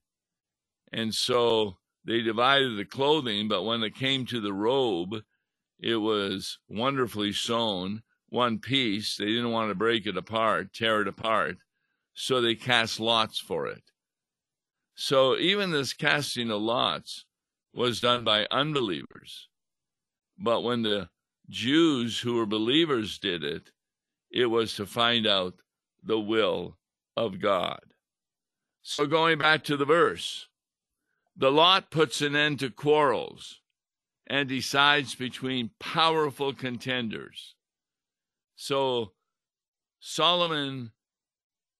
And 0.94 1.14
so 1.14 1.78
they 2.06 2.22
divided 2.22 2.78
the 2.78 2.86
clothing, 2.86 3.48
but 3.48 3.64
when 3.64 3.84
it 3.84 3.96
came 3.96 4.26
to 4.28 4.40
the 4.40 4.54
robe, 4.54 5.24
it 5.80 5.98
was 5.98 6.60
wonderfully 6.70 7.34
sewn, 7.34 8.04
one 8.30 8.60
piece. 8.60 9.18
They 9.18 9.26
didn't 9.26 9.52
want 9.52 9.70
to 9.70 9.76
break 9.76 10.06
it 10.06 10.18
apart, 10.18 10.74
tear 10.74 11.02
it 11.02 11.08
apart. 11.08 11.58
So 12.14 12.42
they 12.42 12.56
cast 12.56 13.00
lots 13.00 13.40
for 13.40 13.68
it. 13.68 13.84
So 14.96 15.38
even 15.38 15.72
this 15.72 15.94
casting 15.94 16.50
of 16.50 16.62
lots 16.62 17.26
was 17.74 18.02
done 18.02 18.24
by 18.24 18.48
unbelievers. 18.50 19.48
But 20.38 20.62
when 20.62 20.82
the 20.82 21.10
Jews 21.50 22.20
who 22.20 22.36
were 22.36 22.46
believers 22.46 23.20
did 23.20 23.44
it, 23.44 23.72
it 24.32 24.48
was 24.48 24.76
to 24.76 24.86
find 24.86 25.28
out 25.28 25.62
the 26.04 26.20
will 26.20 26.78
of 27.16 27.40
God. 27.40 27.80
So 28.82 29.06
going 29.06 29.38
back 29.38 29.64
to 29.66 29.78
the 29.78 29.86
verse, 29.86 30.48
the 31.36 31.52
lot 31.52 31.92
puts 31.92 32.22
an 32.22 32.36
end 32.36 32.60
to 32.60 32.70
quarrels 32.70 33.62
and 34.26 34.50
decides 34.50 35.14
between 35.14 35.72
powerful 35.80 36.54
contenders. 36.54 37.56
So 38.58 39.14
Solomon 40.02 40.92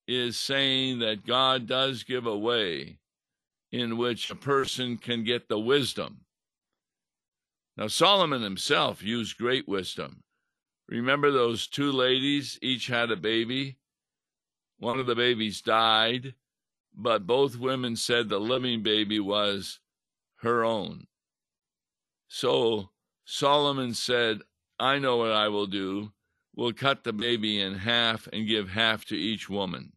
is 0.06 0.38
saying 0.38 1.00
that 1.00 1.26
God 1.26 1.66
does 1.66 2.02
give 2.02 2.26
a 2.26 2.38
way 2.38 3.00
in 3.70 3.98
which 3.98 4.30
a 4.30 4.34
person 4.34 4.96
can 4.96 5.24
get 5.24 5.50
the 5.50 5.58
wisdom 5.58 6.24
now, 7.78 7.86
Solomon 7.86 8.42
himself 8.42 9.04
used 9.04 9.38
great 9.38 9.68
wisdom. 9.68 10.24
Remember 10.88 11.30
those 11.30 11.68
two 11.68 11.92
ladies, 11.92 12.58
each 12.60 12.88
had 12.88 13.12
a 13.12 13.16
baby? 13.16 13.78
One 14.78 14.98
of 14.98 15.06
the 15.06 15.14
babies 15.14 15.62
died, 15.62 16.34
but 16.92 17.24
both 17.24 17.56
women 17.56 17.94
said 17.94 18.28
the 18.28 18.40
living 18.40 18.82
baby 18.82 19.20
was 19.20 19.78
her 20.40 20.64
own. 20.64 21.06
So 22.26 22.90
Solomon 23.24 23.94
said, 23.94 24.40
I 24.80 24.98
know 24.98 25.18
what 25.18 25.30
I 25.30 25.46
will 25.46 25.66
do. 25.68 26.10
We'll 26.58 26.72
cut 26.72 27.04
the 27.04 27.12
baby 27.12 27.60
in 27.60 27.76
half 27.76 28.28
and 28.32 28.48
give 28.48 28.70
half 28.70 29.04
to 29.04 29.14
each 29.14 29.48
woman. 29.48 29.92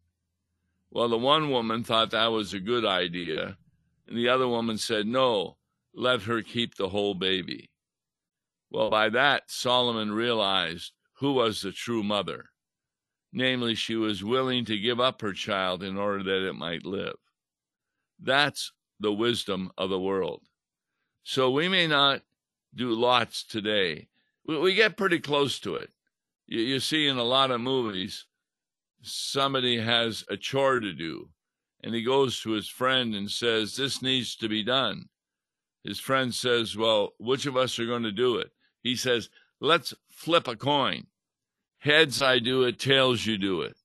Well, 0.91 1.09
the 1.09 1.17
one 1.17 1.49
woman 1.49 1.83
thought 1.83 2.11
that 2.11 2.27
was 2.27 2.53
a 2.53 2.59
good 2.59 2.85
idea, 2.85 3.57
and 4.07 4.15
the 4.15 4.29
other 4.29 4.47
woman 4.47 4.77
said, 4.77 5.07
No, 5.07 5.57
let 5.91 6.21
her 6.21 6.43
keep 6.43 6.75
the 6.75 6.89
whole 6.89 7.15
baby. 7.15 7.71
Well, 8.69 8.91
by 8.91 9.09
that, 9.09 9.49
Solomon 9.49 10.11
realized 10.11 10.91
who 11.13 11.33
was 11.33 11.61
the 11.61 11.71
true 11.71 12.03
mother. 12.03 12.51
Namely, 13.33 13.73
she 13.73 13.95
was 13.95 14.23
willing 14.23 14.63
to 14.65 14.77
give 14.77 14.99
up 14.99 15.19
her 15.21 15.33
child 15.33 15.81
in 15.81 15.97
order 15.97 16.21
that 16.21 16.47
it 16.47 16.53
might 16.53 16.85
live. 16.85 17.17
That's 18.19 18.71
the 18.99 19.11
wisdom 19.11 19.71
of 19.79 19.89
the 19.89 19.99
world. 19.99 20.43
So 21.23 21.49
we 21.49 21.67
may 21.69 21.87
not 21.87 22.21
do 22.75 22.91
lots 22.91 23.43
today. 23.43 24.09
We, 24.45 24.75
get 24.75 24.95
pretty 24.95 25.19
close 25.19 25.59
to 25.61 25.73
it. 25.73 25.89
You, 26.51 26.59
you 26.59 26.79
see 26.81 27.07
in 27.07 27.17
a 27.17 27.23
lot 27.23 27.49
of 27.49 27.61
movies, 27.61 28.25
somebody 29.01 29.79
has 29.79 30.25
a 30.29 30.35
chore 30.35 30.81
to 30.81 30.93
do, 30.93 31.29
and 31.81 31.95
he 31.95 32.03
goes 32.03 32.41
to 32.41 32.51
his 32.51 32.67
friend 32.67 33.15
and 33.15 33.31
says, 33.31 33.75
This 33.75 34.01
needs 34.01 34.35
to 34.35 34.49
be 34.49 34.63
done. 34.63 35.05
His 35.83 35.97
friend 35.97 36.35
says, 36.35 36.75
Well, 36.75 37.13
which 37.17 37.45
of 37.45 37.55
us 37.55 37.79
are 37.79 37.85
going 37.85 38.03
to 38.03 38.11
do 38.11 38.35
it? 38.35 38.51
He 38.83 38.97
says, 38.97 39.29
Let's 39.61 39.93
flip 40.09 40.47
a 40.47 40.57
coin. 40.57 41.07
Heads, 41.79 42.21
I 42.21 42.39
do 42.39 42.63
it. 42.63 42.77
Tails, 42.77 43.25
you 43.25 43.37
do 43.37 43.61
it. 43.61 43.77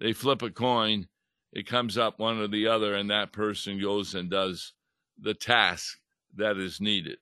They 0.00 0.12
flip 0.12 0.42
a 0.42 0.50
coin. 0.50 1.06
It 1.52 1.66
comes 1.66 1.96
up 1.96 2.18
one 2.18 2.40
or 2.40 2.48
the 2.48 2.66
other, 2.66 2.94
and 2.94 3.10
that 3.10 3.32
person 3.32 3.80
goes 3.80 4.14
and 4.14 4.28
does 4.28 4.74
the 5.18 5.34
task 5.34 5.98
that 6.36 6.58
is 6.58 6.80
needed. 6.80 7.18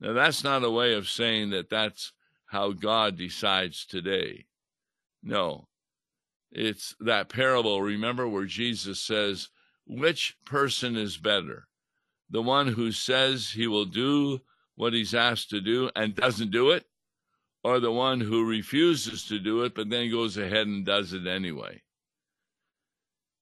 Now, 0.00 0.12
that's 0.12 0.44
not 0.44 0.64
a 0.64 0.70
way 0.70 0.94
of 0.94 1.08
saying 1.08 1.50
that 1.50 1.70
that's 1.70 2.12
how 2.46 2.72
God 2.72 3.16
decides 3.16 3.84
today. 3.84 4.46
No, 5.22 5.68
it's 6.52 6.94
that 7.00 7.28
parable, 7.28 7.82
remember, 7.82 8.28
where 8.28 8.44
Jesus 8.44 9.00
says, 9.00 9.48
Which 9.86 10.36
person 10.44 10.96
is 10.96 11.16
better? 11.16 11.68
The 12.30 12.42
one 12.42 12.68
who 12.68 12.92
says 12.92 13.50
he 13.50 13.66
will 13.66 13.84
do 13.84 14.40
what 14.74 14.92
he's 14.92 15.14
asked 15.14 15.50
to 15.50 15.60
do 15.60 15.90
and 15.96 16.14
doesn't 16.14 16.50
do 16.50 16.70
it, 16.70 16.86
or 17.64 17.80
the 17.80 17.92
one 17.92 18.20
who 18.20 18.48
refuses 18.48 19.24
to 19.26 19.38
do 19.38 19.64
it 19.64 19.74
but 19.74 19.90
then 19.90 20.10
goes 20.10 20.36
ahead 20.36 20.66
and 20.66 20.86
does 20.86 21.12
it 21.12 21.26
anyway? 21.26 21.82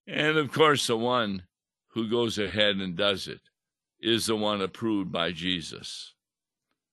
And 0.07 0.37
of 0.37 0.51
course, 0.51 0.87
the 0.87 0.97
one 0.97 1.43
who 1.89 2.09
goes 2.09 2.37
ahead 2.37 2.77
and 2.77 2.97
does 2.97 3.27
it 3.27 3.41
is 3.99 4.25
the 4.25 4.35
one 4.35 4.61
approved 4.61 5.11
by 5.11 5.31
Jesus. 5.31 6.14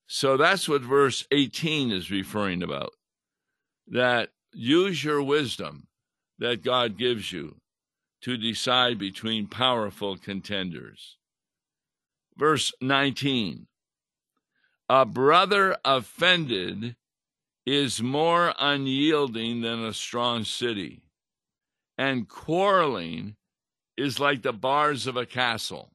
So 0.07 0.37
that's 0.37 0.69
what 0.69 0.83
verse 0.83 1.27
18 1.31 1.91
is 1.91 2.11
referring 2.11 2.63
about. 2.63 2.93
That 3.87 4.31
use 4.53 5.03
your 5.03 5.23
wisdom 5.23 5.87
that 6.39 6.63
God 6.63 6.99
gives 6.99 7.33
you 7.33 7.57
to 8.23 8.37
decide 8.37 8.99
between 8.99 9.47
powerful 9.47 10.17
contenders. 10.17 11.17
Verse 12.37 12.73
19 12.81 13.67
A 14.89 15.05
brother 15.05 15.77
offended 15.85 16.97
is 17.65 18.03
more 18.03 18.55
unyielding 18.59 19.61
than 19.61 19.85
a 19.85 19.93
strong 19.93 20.45
city, 20.45 21.03
and 21.97 22.29
quarreling 22.29 23.37
is 23.97 24.19
like 24.19 24.43
the 24.43 24.53
bars 24.53 25.07
of 25.07 25.17
a 25.17 25.27
castle. 25.27 25.93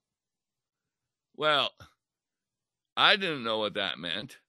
Well, 1.36 1.72
I 2.98 3.16
didn't 3.16 3.44
know 3.44 3.60
what 3.60 3.76
that 3.76 4.00
meant 4.00 4.40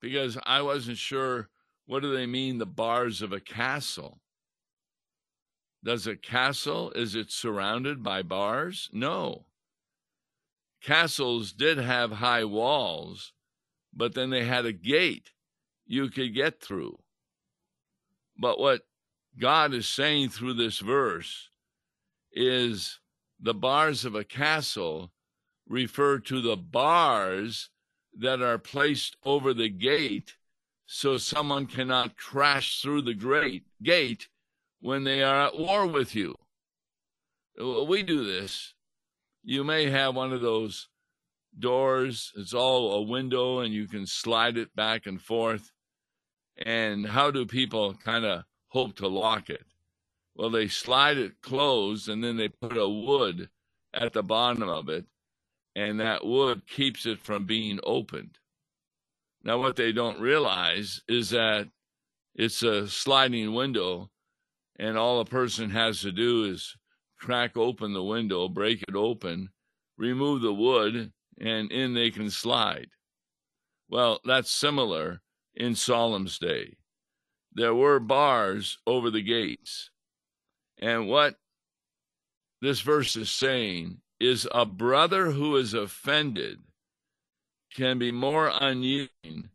because 0.00 0.36
I 0.44 0.62
wasn't 0.62 0.98
sure 0.98 1.48
what 1.86 2.02
do 2.02 2.12
they 2.12 2.26
mean 2.26 2.58
the 2.58 2.66
bars 2.66 3.22
of 3.22 3.32
a 3.32 3.38
castle. 3.38 4.20
Does 5.84 6.08
a 6.08 6.16
castle 6.16 6.90
is 6.90 7.14
it 7.14 7.30
surrounded 7.30 8.02
by 8.02 8.22
bars? 8.22 8.90
No. 8.92 9.46
Castles 10.82 11.52
did 11.52 11.78
have 11.78 12.10
high 12.10 12.42
walls, 12.42 13.32
but 13.94 14.14
then 14.14 14.30
they 14.30 14.44
had 14.44 14.66
a 14.66 14.72
gate 14.72 15.30
you 15.86 16.10
could 16.10 16.34
get 16.34 16.60
through. 16.60 16.98
But 18.36 18.58
what 18.58 18.82
God 19.38 19.72
is 19.72 19.88
saying 19.88 20.30
through 20.30 20.54
this 20.54 20.80
verse 20.80 21.48
is 22.32 22.98
the 23.38 23.54
bars 23.54 24.04
of 24.04 24.16
a 24.16 24.24
castle 24.24 25.12
refer 25.68 26.18
to 26.18 26.40
the 26.40 26.56
bars 26.56 27.70
that 28.18 28.42
are 28.42 28.58
placed 28.58 29.16
over 29.24 29.54
the 29.54 29.68
gate 29.68 30.36
so 30.86 31.16
someone 31.16 31.66
cannot 31.66 32.16
crash 32.16 32.82
through 32.82 33.02
the 33.02 33.14
great 33.14 33.64
gate 33.82 34.28
when 34.80 35.04
they 35.04 35.22
are 35.22 35.46
at 35.46 35.58
war 35.58 35.86
with 35.86 36.14
you. 36.14 36.34
We 37.58 38.02
do 38.02 38.24
this. 38.24 38.74
You 39.42 39.64
may 39.64 39.88
have 39.88 40.14
one 40.14 40.32
of 40.32 40.40
those 40.40 40.88
doors, 41.58 42.32
it's 42.36 42.54
all 42.54 42.92
a 42.92 43.02
window, 43.02 43.60
and 43.60 43.72
you 43.72 43.86
can 43.86 44.06
slide 44.06 44.56
it 44.56 44.74
back 44.76 45.06
and 45.06 45.20
forth. 45.20 45.72
And 46.58 47.06
how 47.06 47.30
do 47.30 47.46
people 47.46 47.94
kind 47.94 48.24
of 48.24 48.44
hope 48.68 48.96
to 48.96 49.08
lock 49.08 49.48
it? 49.48 49.64
Well, 50.34 50.50
they 50.50 50.68
slide 50.68 51.18
it 51.18 51.40
closed 51.40 52.08
and 52.08 52.22
then 52.22 52.36
they 52.36 52.48
put 52.48 52.76
a 52.76 52.88
wood 52.88 53.48
at 53.94 54.12
the 54.12 54.22
bottom 54.22 54.68
of 54.68 54.88
it 54.88 55.06
and 55.74 56.00
that 56.00 56.26
wood 56.26 56.66
keeps 56.66 57.06
it 57.06 57.20
from 57.20 57.46
being 57.46 57.80
opened. 57.84 58.38
Now, 59.44 59.58
what 59.58 59.76
they 59.76 59.92
don't 59.92 60.20
realize 60.20 61.00
is 61.08 61.30
that 61.30 61.68
it's 62.34 62.62
a 62.62 62.88
sliding 62.88 63.54
window, 63.54 64.10
and 64.78 64.96
all 64.96 65.20
a 65.20 65.24
person 65.24 65.70
has 65.70 66.00
to 66.00 66.12
do 66.12 66.44
is 66.44 66.76
crack 67.18 67.56
open 67.56 67.92
the 67.92 68.02
window, 68.02 68.48
break 68.48 68.82
it 68.88 68.94
open, 68.94 69.50
remove 69.96 70.42
the 70.42 70.52
wood, 70.52 71.12
and 71.38 71.72
in 71.72 71.94
they 71.94 72.10
can 72.10 72.30
slide. 72.30 72.88
Well, 73.88 74.20
that's 74.24 74.50
similar 74.50 75.20
in 75.54 75.74
Solomon's 75.74 76.38
day. 76.38 76.76
There 77.54 77.74
were 77.74 78.00
bars 78.00 78.78
over 78.86 79.10
the 79.10 79.22
gates. 79.22 79.90
And 80.80 81.08
what 81.08 81.36
this 82.60 82.80
verse 82.80 83.16
is 83.16 83.30
saying 83.30 84.01
is 84.22 84.46
a 84.52 84.64
brother 84.64 85.32
who 85.32 85.56
is 85.56 85.74
offended 85.74 86.60
can 87.74 87.98
be 87.98 88.12
more 88.12 88.52
unyielding 88.60 89.48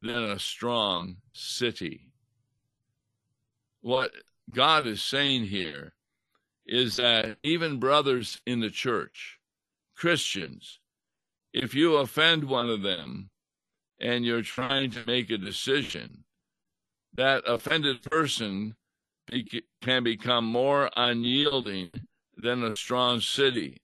than 0.00 0.22
a 0.22 0.38
strong 0.38 1.16
city. 1.32 2.12
What 3.80 4.12
God 4.54 4.86
is 4.86 5.02
saying 5.02 5.46
here 5.46 5.94
is 6.64 6.96
that 6.96 7.38
even 7.42 7.80
brothers 7.80 8.40
in 8.46 8.60
the 8.60 8.70
church, 8.70 9.40
Christians, 9.96 10.78
if 11.52 11.74
you 11.74 11.96
offend 11.96 12.44
one 12.44 12.70
of 12.70 12.82
them 12.82 13.30
and 14.00 14.24
you're 14.24 14.42
trying 14.42 14.92
to 14.92 15.04
make 15.08 15.30
a 15.30 15.38
decision, 15.38 16.22
that 17.14 17.42
offended 17.48 18.02
person 18.04 18.76
be- 19.28 19.64
can 19.82 20.04
become 20.04 20.44
more 20.44 20.88
unyielding 20.96 21.90
than 22.36 22.62
a 22.62 22.76
strong 22.76 23.20
city 23.20 23.80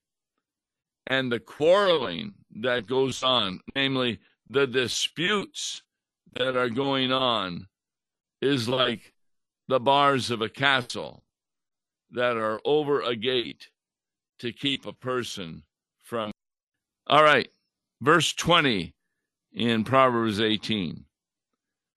and 1.11 1.31
the 1.31 1.41
quarreling 1.41 2.33
that 2.55 2.87
goes 2.87 3.25
on, 3.25 3.61
namely 3.75 4.21
the 4.49 4.67
disputes 4.67 5.83
that 6.35 6.57
are 6.57 6.71
going 6.71 7.11
on, 7.11 7.67
is 8.41 8.69
like 8.69 9.13
the 9.67 9.81
bars 9.81 10.31
of 10.31 10.41
a 10.41 10.49
castle 10.49 11.25
that 12.13 12.37
are 12.37 12.61
over 12.65 13.03
a 13.03 13.17
gate 13.17 13.71
to 14.39 14.53
keep 14.53 14.87
a 14.87 14.93
person 14.93 15.65
from. 16.01 16.31
All 17.09 17.25
right, 17.25 17.49
verse 18.01 18.33
20 18.33 18.95
in 19.53 19.83
Proverbs 19.83 20.41
18. 20.41 21.07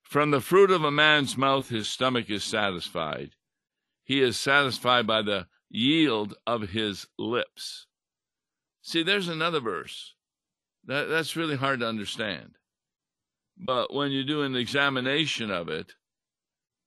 From 0.01 0.31
the 0.31 0.41
fruit 0.41 0.71
of 0.71 0.83
a 0.83 0.91
man's 0.91 1.37
mouth 1.37 1.69
his 1.69 1.87
stomach 1.87 2.31
is 2.31 2.43
satisfied. 2.43 3.35
He 4.03 4.21
is 4.21 4.37
satisfied 4.37 5.05
by 5.05 5.21
the 5.21 5.45
yield 5.69 6.33
of 6.47 6.69
his 6.69 7.05
lips. 7.19 7.85
See, 8.83 9.01
there's 9.01 9.29
another 9.29 9.61
verse. 9.61 10.13
That, 10.85 11.05
that's 11.05 11.37
really 11.37 11.55
hard 11.55 11.79
to 11.79 11.87
understand. 11.87 12.57
But 13.57 13.93
when 13.93 14.11
you 14.11 14.25
do 14.25 14.41
an 14.41 14.57
examination 14.57 15.49
of 15.49 15.69
it, 15.69 15.93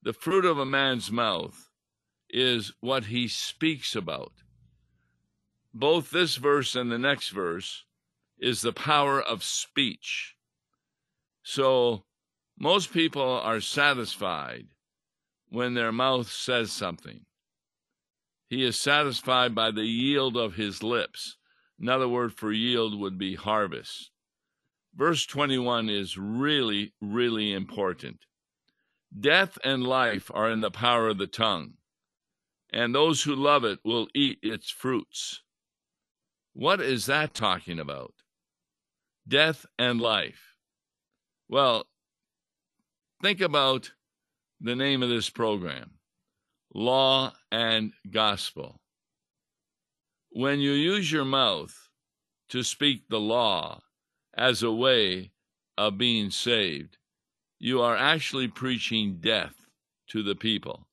the 0.03 0.13
fruit 0.13 0.45
of 0.45 0.59
a 0.59 0.67
man's 0.67 1.11
mouth 1.11 1.71
is 2.29 2.73
what 2.81 3.07
he 3.07 3.29
speaks 3.29 3.97
about. 3.97 4.33
Both 5.73 6.11
this 6.11 6.37
verse 6.37 6.77
and 6.77 6.93
the 6.93 6.99
next 6.99 7.31
verse 7.31 7.85
is 8.39 8.61
the 8.61 8.73
power 8.73 9.21
of 9.21 9.43
speech. 9.43 10.37
So 11.43 12.05
most 12.59 12.93
people 12.93 13.23
are 13.23 13.61
satisfied 13.61 14.67
when 15.49 15.73
their 15.73 15.93
mouth 15.93 16.31
says 16.31 16.73
something. 16.73 17.25
He 18.49 18.65
is 18.65 18.79
satisfied 18.79 19.55
by 19.55 19.71
the 19.71 19.87
yield 19.87 20.37
of 20.37 20.57
his 20.57 20.83
lips. 20.83 21.39
Another 21.79 22.09
word 22.09 22.33
for 22.33 22.53
yield 22.53 22.99
would 22.99 23.19
be 23.19 23.35
harvest. 23.35 24.11
Verse 24.95 25.27
21 25.27 25.91
is 25.91 26.17
really, 26.17 26.95
really 27.01 27.53
important. 27.53 28.25
Death 29.19 29.59
and 29.63 29.85
life 29.85 30.31
are 30.33 30.51
in 30.51 30.61
the 30.61 30.71
power 30.71 31.09
of 31.09 31.19
the 31.19 31.27
tongue, 31.27 31.75
and 32.73 32.95
those 32.95 33.23
who 33.23 33.35
love 33.35 33.65
it 33.65 33.79
will 33.85 34.09
eat 34.15 34.39
its 34.43 34.71
fruits. 34.71 35.43
What 36.55 36.81
is 36.81 37.07
that 37.07 37.35
talking 37.35 37.79
about? 37.79 38.15
Death 39.29 39.67
and 39.79 40.01
life. 40.01 40.55
Well, 41.49 41.87
think 43.23 43.41
about 43.41 43.93
the 44.61 44.75
name 44.75 45.03
of 45.03 45.11
this 45.11 45.29
program 45.29 45.93
Law 46.75 47.33
and 47.53 47.93
Gospel. 48.11 48.81
When 50.37 50.61
you 50.61 50.73
use 50.73 51.11
your 51.11 51.25
mouth 51.25 51.89
to 52.51 52.63
speak 52.63 53.09
the 53.09 53.19
law 53.19 53.81
as 54.37 54.63
a 54.63 54.71
way 54.71 55.33
of 55.79 55.97
being 55.97 56.31
saved, 56.31 56.99
you 57.59 57.81
are 57.81 57.97
actually 57.97 58.49
preaching 58.49 59.17
death 59.19 59.55
to 60.09 60.23
the 60.23 60.35
people 60.35 60.89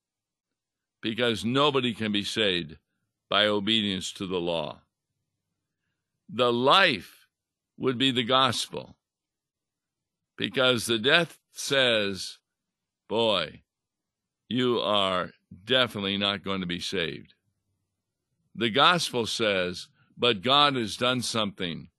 because 1.02 1.44
nobody 1.44 1.94
can 1.94 2.14
be 2.14 2.24
saved 2.24 2.78
by 3.30 3.48
obedience 3.48 4.14
to 4.14 4.28
the 4.28 4.40
law. 4.40 4.80
The 6.30 6.54
life 6.54 7.28
would 7.78 7.98
be 7.98 8.12
the 8.12 8.24
gospel. 8.24 8.96
Because 10.38 10.86
the 10.86 11.00
death 11.00 11.38
says, 11.52 12.38
boy, 13.10 13.64
you 14.48 14.80
are 14.80 15.32
definitely 15.66 16.16
not 16.16 16.46
going 16.46 16.62
to 16.62 16.66
be 16.66 16.80
saved. 16.80 17.33
The 18.56 18.70
gospel 18.70 19.26
says, 19.26 19.88
but 20.18 20.42
God 20.42 20.76
has 20.76 20.98
done 20.98 21.22
something 21.22 21.90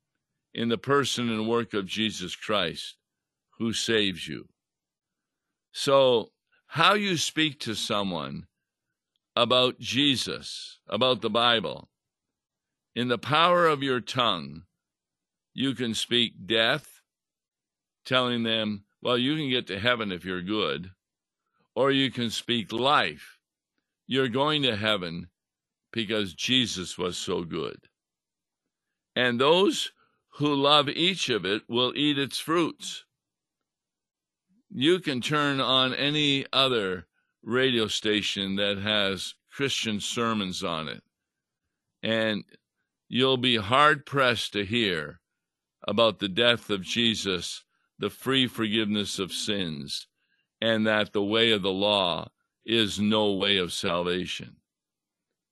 in 0.53 0.69
the 0.69 0.77
person 0.77 1.29
and 1.29 1.49
work 1.49 1.73
of 1.73 1.85
Jesus 1.85 2.35
Christ 2.35 2.95
who 3.57 3.73
saves 3.73 4.27
you. 4.27 4.47
So, 5.73 6.31
how 6.67 6.93
you 6.93 7.17
speak 7.17 7.59
to 7.61 7.75
someone 7.75 8.47
about 9.35 9.79
Jesus, 9.79 10.79
about 10.87 11.21
the 11.21 11.29
Bible, 11.29 11.89
in 12.95 13.09
the 13.09 13.17
power 13.17 13.67
of 13.67 13.83
your 13.83 13.99
tongue, 13.99 14.63
you 15.53 15.75
can 15.75 15.93
speak 15.93 16.45
death, 16.45 17.01
telling 18.05 18.43
them, 18.43 18.85
well, 19.01 19.17
you 19.17 19.35
can 19.35 19.49
get 19.49 19.67
to 19.67 19.79
heaven 19.79 20.11
if 20.11 20.23
you're 20.23 20.41
good, 20.41 20.91
or 21.75 21.91
you 21.91 22.09
can 22.09 22.29
speak 22.29 22.71
life. 22.71 23.37
You're 24.07 24.29
going 24.29 24.63
to 24.63 24.75
heaven 24.75 25.27
because 25.95 26.33
Jesus 26.33 26.97
was 26.97 27.17
so 27.17 27.45
good. 27.45 27.77
And 29.15 29.39
those 29.39 29.93
who 30.33 30.53
love 30.53 30.89
each 30.89 31.29
of 31.29 31.45
it 31.45 31.63
will 31.69 31.93
eat 31.95 32.19
its 32.19 32.37
fruits. 32.37 33.05
You 34.69 34.99
can 34.99 35.21
turn 35.21 35.61
on 35.61 35.93
any 35.93 36.45
other 36.51 37.07
radio 37.41 37.87
station 37.87 38.57
that 38.57 38.77
has 38.77 39.35
Christian 39.49 40.01
sermons 40.01 40.65
on 40.65 40.89
it, 40.89 41.01
and 42.03 42.43
you'll 43.07 43.37
be 43.37 43.55
hard 43.55 44.05
pressed 44.05 44.51
to 44.51 44.65
hear 44.65 45.21
about 45.87 46.19
the 46.19 46.27
death 46.27 46.69
of 46.69 46.81
Jesus, 46.81 47.63
the 47.97 48.09
free 48.09 48.47
forgiveness 48.47 49.17
of 49.17 49.31
sins, 49.31 50.07
and 50.59 50.85
that 50.85 51.13
the 51.13 51.23
way 51.23 51.51
of 51.51 51.61
the 51.61 51.71
law 51.71 52.27
is 52.65 52.99
no 52.99 53.31
way 53.31 53.55
of 53.55 53.71
salvation. 53.71 54.57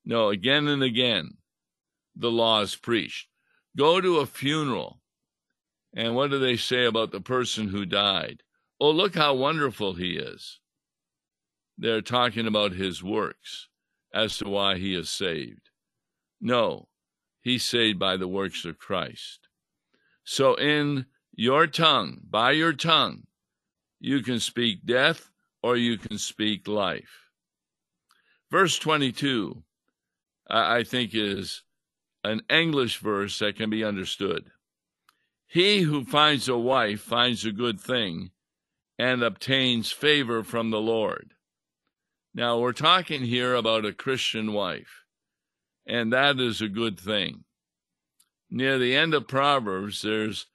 No, 0.06 0.30
again 0.30 0.68
and 0.68 0.84
again, 0.84 1.38
the 2.16 2.32
law 2.32 2.62
is 2.62 2.76
preached. 2.76 3.28
Go 3.78 4.02
to 4.02 4.20
a 4.20 4.26
funeral, 4.26 5.02
and 5.96 6.16
what 6.16 6.30
do 6.32 6.40
they 6.40 6.58
say 6.58 6.86
about 6.86 7.12
the 7.12 7.22
person 7.22 7.70
who 7.70 7.86
died? 7.86 8.44
Oh, 8.80 8.92
look 8.92 9.16
how 9.16 9.34
wonderful 9.34 9.94
he 9.94 10.18
is. 10.18 10.60
They're 11.78 12.02
talking 12.02 12.48
about 12.48 12.74
his 12.74 13.04
works 13.04 13.70
as 14.14 14.38
to 14.38 14.50
why 14.50 14.78
he 14.78 14.94
is 14.94 15.10
saved. 15.10 15.70
No, 16.40 16.90
he's 17.42 17.66
saved 17.66 17.98
by 17.98 18.18
the 18.18 18.28
works 18.28 18.66
of 18.66 18.78
Christ. 18.78 19.48
So, 20.24 20.56
in 20.56 21.06
your 21.34 21.68
tongue, 21.68 22.20
by 22.30 22.52
your 22.52 22.74
tongue, 22.74 23.24
you 24.00 24.22
can 24.22 24.40
speak 24.40 24.86
death 24.86 25.32
or 25.64 25.78
you 25.78 25.98
can 25.98 26.18
speak 26.18 26.68
life. 26.68 27.30
Verse 28.52 28.78
22, 28.78 29.64
I 30.50 30.84
think, 30.84 31.12
is 31.14 31.64
an 32.24 32.42
English 32.50 32.98
verse 32.98 33.40
that 33.40 33.56
can 33.56 33.70
be 33.70 33.84
understood. 33.84 34.52
He 35.48 35.82
who 35.82 36.04
finds 36.04 36.48
a 36.48 36.58
wife 36.58 37.02
finds 37.02 37.46
a 37.46 37.52
good 37.52 37.80
thing 37.80 38.32
and 38.98 39.24
obtains 39.24 39.92
favor 39.92 40.44
from 40.44 40.70
the 40.72 40.82
Lord. 40.82 41.34
Now, 42.34 42.60
we're 42.60 42.74
talking 42.74 43.22
here 43.24 43.54
about 43.54 43.86
a 43.86 43.94
Christian 43.94 44.54
wife, 44.54 45.04
and 45.86 46.12
that 46.12 46.40
is 46.40 46.62
a 46.62 46.68
good 46.68 47.00
thing. 47.00 47.44
Near 48.50 48.80
the 48.80 48.96
end 48.96 49.14
of 49.14 49.28
Proverbs, 49.28 50.02
there's 50.02 50.48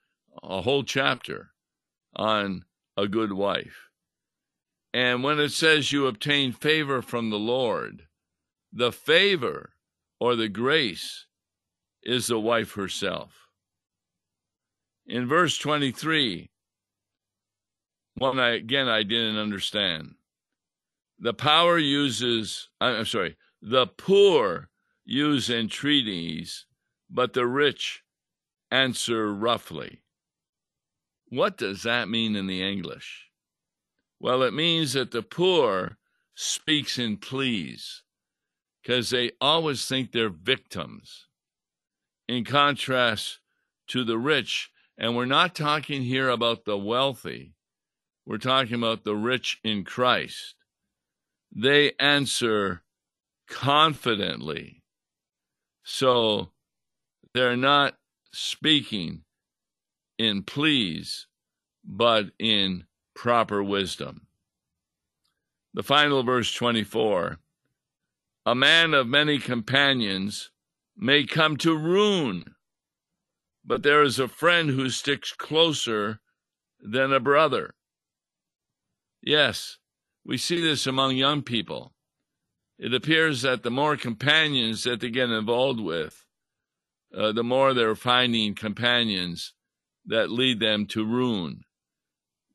a 0.43 0.61
whole 0.61 0.83
chapter 0.83 1.51
on 2.15 2.65
a 2.97 3.07
good 3.07 3.33
wife. 3.33 3.89
And 4.93 5.23
when 5.23 5.39
it 5.39 5.51
says 5.51 5.91
you 5.91 6.07
obtain 6.07 6.51
favor 6.51 7.01
from 7.01 7.29
the 7.29 7.39
Lord, 7.39 8.07
the 8.73 8.91
favor 8.91 9.73
or 10.19 10.35
the 10.35 10.49
grace 10.49 11.25
is 12.03 12.27
the 12.27 12.39
wife 12.39 12.73
herself. 12.73 13.47
In 15.05 15.27
verse 15.27 15.57
23, 15.57 16.49
one 18.15 18.39
I, 18.39 18.55
again 18.55 18.87
I 18.87 19.03
didn't 19.03 19.37
understand. 19.37 20.15
The 21.19 21.33
power 21.33 21.77
uses, 21.77 22.69
I'm 22.79 23.05
sorry, 23.05 23.37
the 23.61 23.87
poor 23.87 24.69
use 25.05 25.49
entreaties, 25.49 26.65
but 27.09 27.33
the 27.33 27.47
rich 27.47 28.03
answer 28.71 29.33
roughly. 29.33 30.03
What 31.27 31.57
does 31.57 31.83
that 31.83 32.09
mean 32.09 32.35
in 32.35 32.47
the 32.47 32.63
English? 32.63 33.29
Well, 34.19 34.43
it 34.43 34.53
means 34.53 34.93
that 34.93 35.11
the 35.11 35.21
poor 35.21 35.97
speaks 36.35 36.97
in 36.97 37.17
pleas 37.17 38.03
because 38.89 39.11
they 39.11 39.29
always 39.39 39.85
think 39.85 40.11
they're 40.11 40.29
victims 40.31 41.27
in 42.27 42.43
contrast 42.43 43.37
to 43.87 44.03
the 44.03 44.17
rich. 44.17 44.71
And 44.97 45.15
we're 45.15 45.25
not 45.25 45.53
talking 45.53 46.01
here 46.01 46.27
about 46.27 46.65
the 46.65 46.75
wealthy, 46.75 47.53
we're 48.25 48.39
talking 48.39 48.73
about 48.73 49.03
the 49.03 49.15
rich 49.15 49.59
in 49.63 49.83
Christ. 49.83 50.55
They 51.55 51.91
answer 51.99 52.81
confidently. 53.47 54.81
So 55.83 56.49
they're 57.35 57.55
not 57.55 57.93
speaking 58.33 59.21
in 60.17 60.41
pleas, 60.41 61.27
but 61.85 62.31
in 62.39 62.85
proper 63.13 63.61
wisdom. 63.61 64.25
The 65.75 65.83
final 65.83 66.23
verse 66.23 66.51
24 66.51 67.37
A 68.49 68.55
man 68.55 68.95
of 68.95 69.05
many 69.05 69.37
companions 69.37 70.49
may 70.97 71.23
come 71.23 71.55
to 71.57 71.77
ruin, 71.77 72.55
but 73.63 73.83
there 73.83 74.01
is 74.01 74.17
a 74.17 74.27
friend 74.27 74.71
who 74.71 74.89
sticks 74.89 75.33
closer 75.33 76.19
than 76.79 77.13
a 77.13 77.19
brother. 77.19 77.75
Yes, 79.21 79.77
we 80.25 80.39
see 80.39 80.59
this 80.59 80.87
among 80.87 81.15
young 81.15 81.43
people. 81.43 81.93
It 82.79 82.91
appears 82.91 83.43
that 83.43 83.61
the 83.61 83.69
more 83.69 83.95
companions 83.95 84.83
that 84.83 84.99
they 84.99 85.11
get 85.11 85.29
involved 85.29 85.79
with, 85.79 86.25
uh, 87.15 87.31
the 87.31 87.43
more 87.43 87.75
they're 87.75 87.93
finding 87.93 88.55
companions 88.55 89.53
that 90.07 90.31
lead 90.31 90.59
them 90.59 90.87
to 90.87 91.05
ruin, 91.05 91.65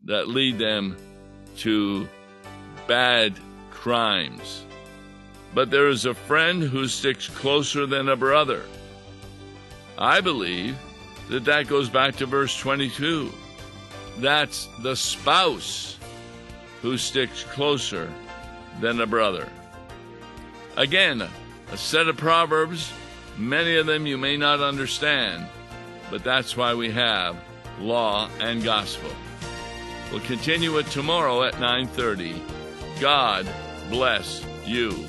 that 0.02 0.26
lead 0.26 0.58
them 0.58 0.96
to 1.58 2.08
bad 2.88 3.38
crimes 3.70 4.64
but 5.54 5.70
there 5.70 5.88
is 5.88 6.04
a 6.04 6.14
friend 6.14 6.62
who 6.62 6.88
sticks 6.88 7.28
closer 7.28 7.86
than 7.86 8.08
a 8.08 8.16
brother. 8.16 8.64
I 9.96 10.20
believe 10.20 10.76
that 11.30 11.44
that 11.44 11.68
goes 11.68 11.88
back 11.88 12.16
to 12.16 12.26
verse 12.26 12.58
22. 12.58 13.32
That's 14.18 14.68
the 14.82 14.96
spouse 14.96 15.96
who 16.82 16.98
sticks 16.98 17.44
closer 17.44 18.12
than 18.80 19.00
a 19.00 19.06
brother. 19.06 19.48
Again, 20.76 21.22
a 21.72 21.76
set 21.76 22.08
of 22.08 22.16
proverbs, 22.16 22.92
many 23.38 23.76
of 23.76 23.86
them 23.86 24.06
you 24.06 24.18
may 24.18 24.36
not 24.36 24.60
understand, 24.60 25.46
but 26.10 26.24
that's 26.24 26.56
why 26.56 26.74
we 26.74 26.90
have 26.90 27.36
law 27.80 28.28
and 28.40 28.62
gospel. 28.62 29.10
We'll 30.10 30.20
continue 30.20 30.76
it 30.78 30.86
tomorrow 30.86 31.44
at 31.44 31.54
9:30. 31.54 32.40
God 33.00 33.48
bless 33.88 34.44
you. 34.66 35.08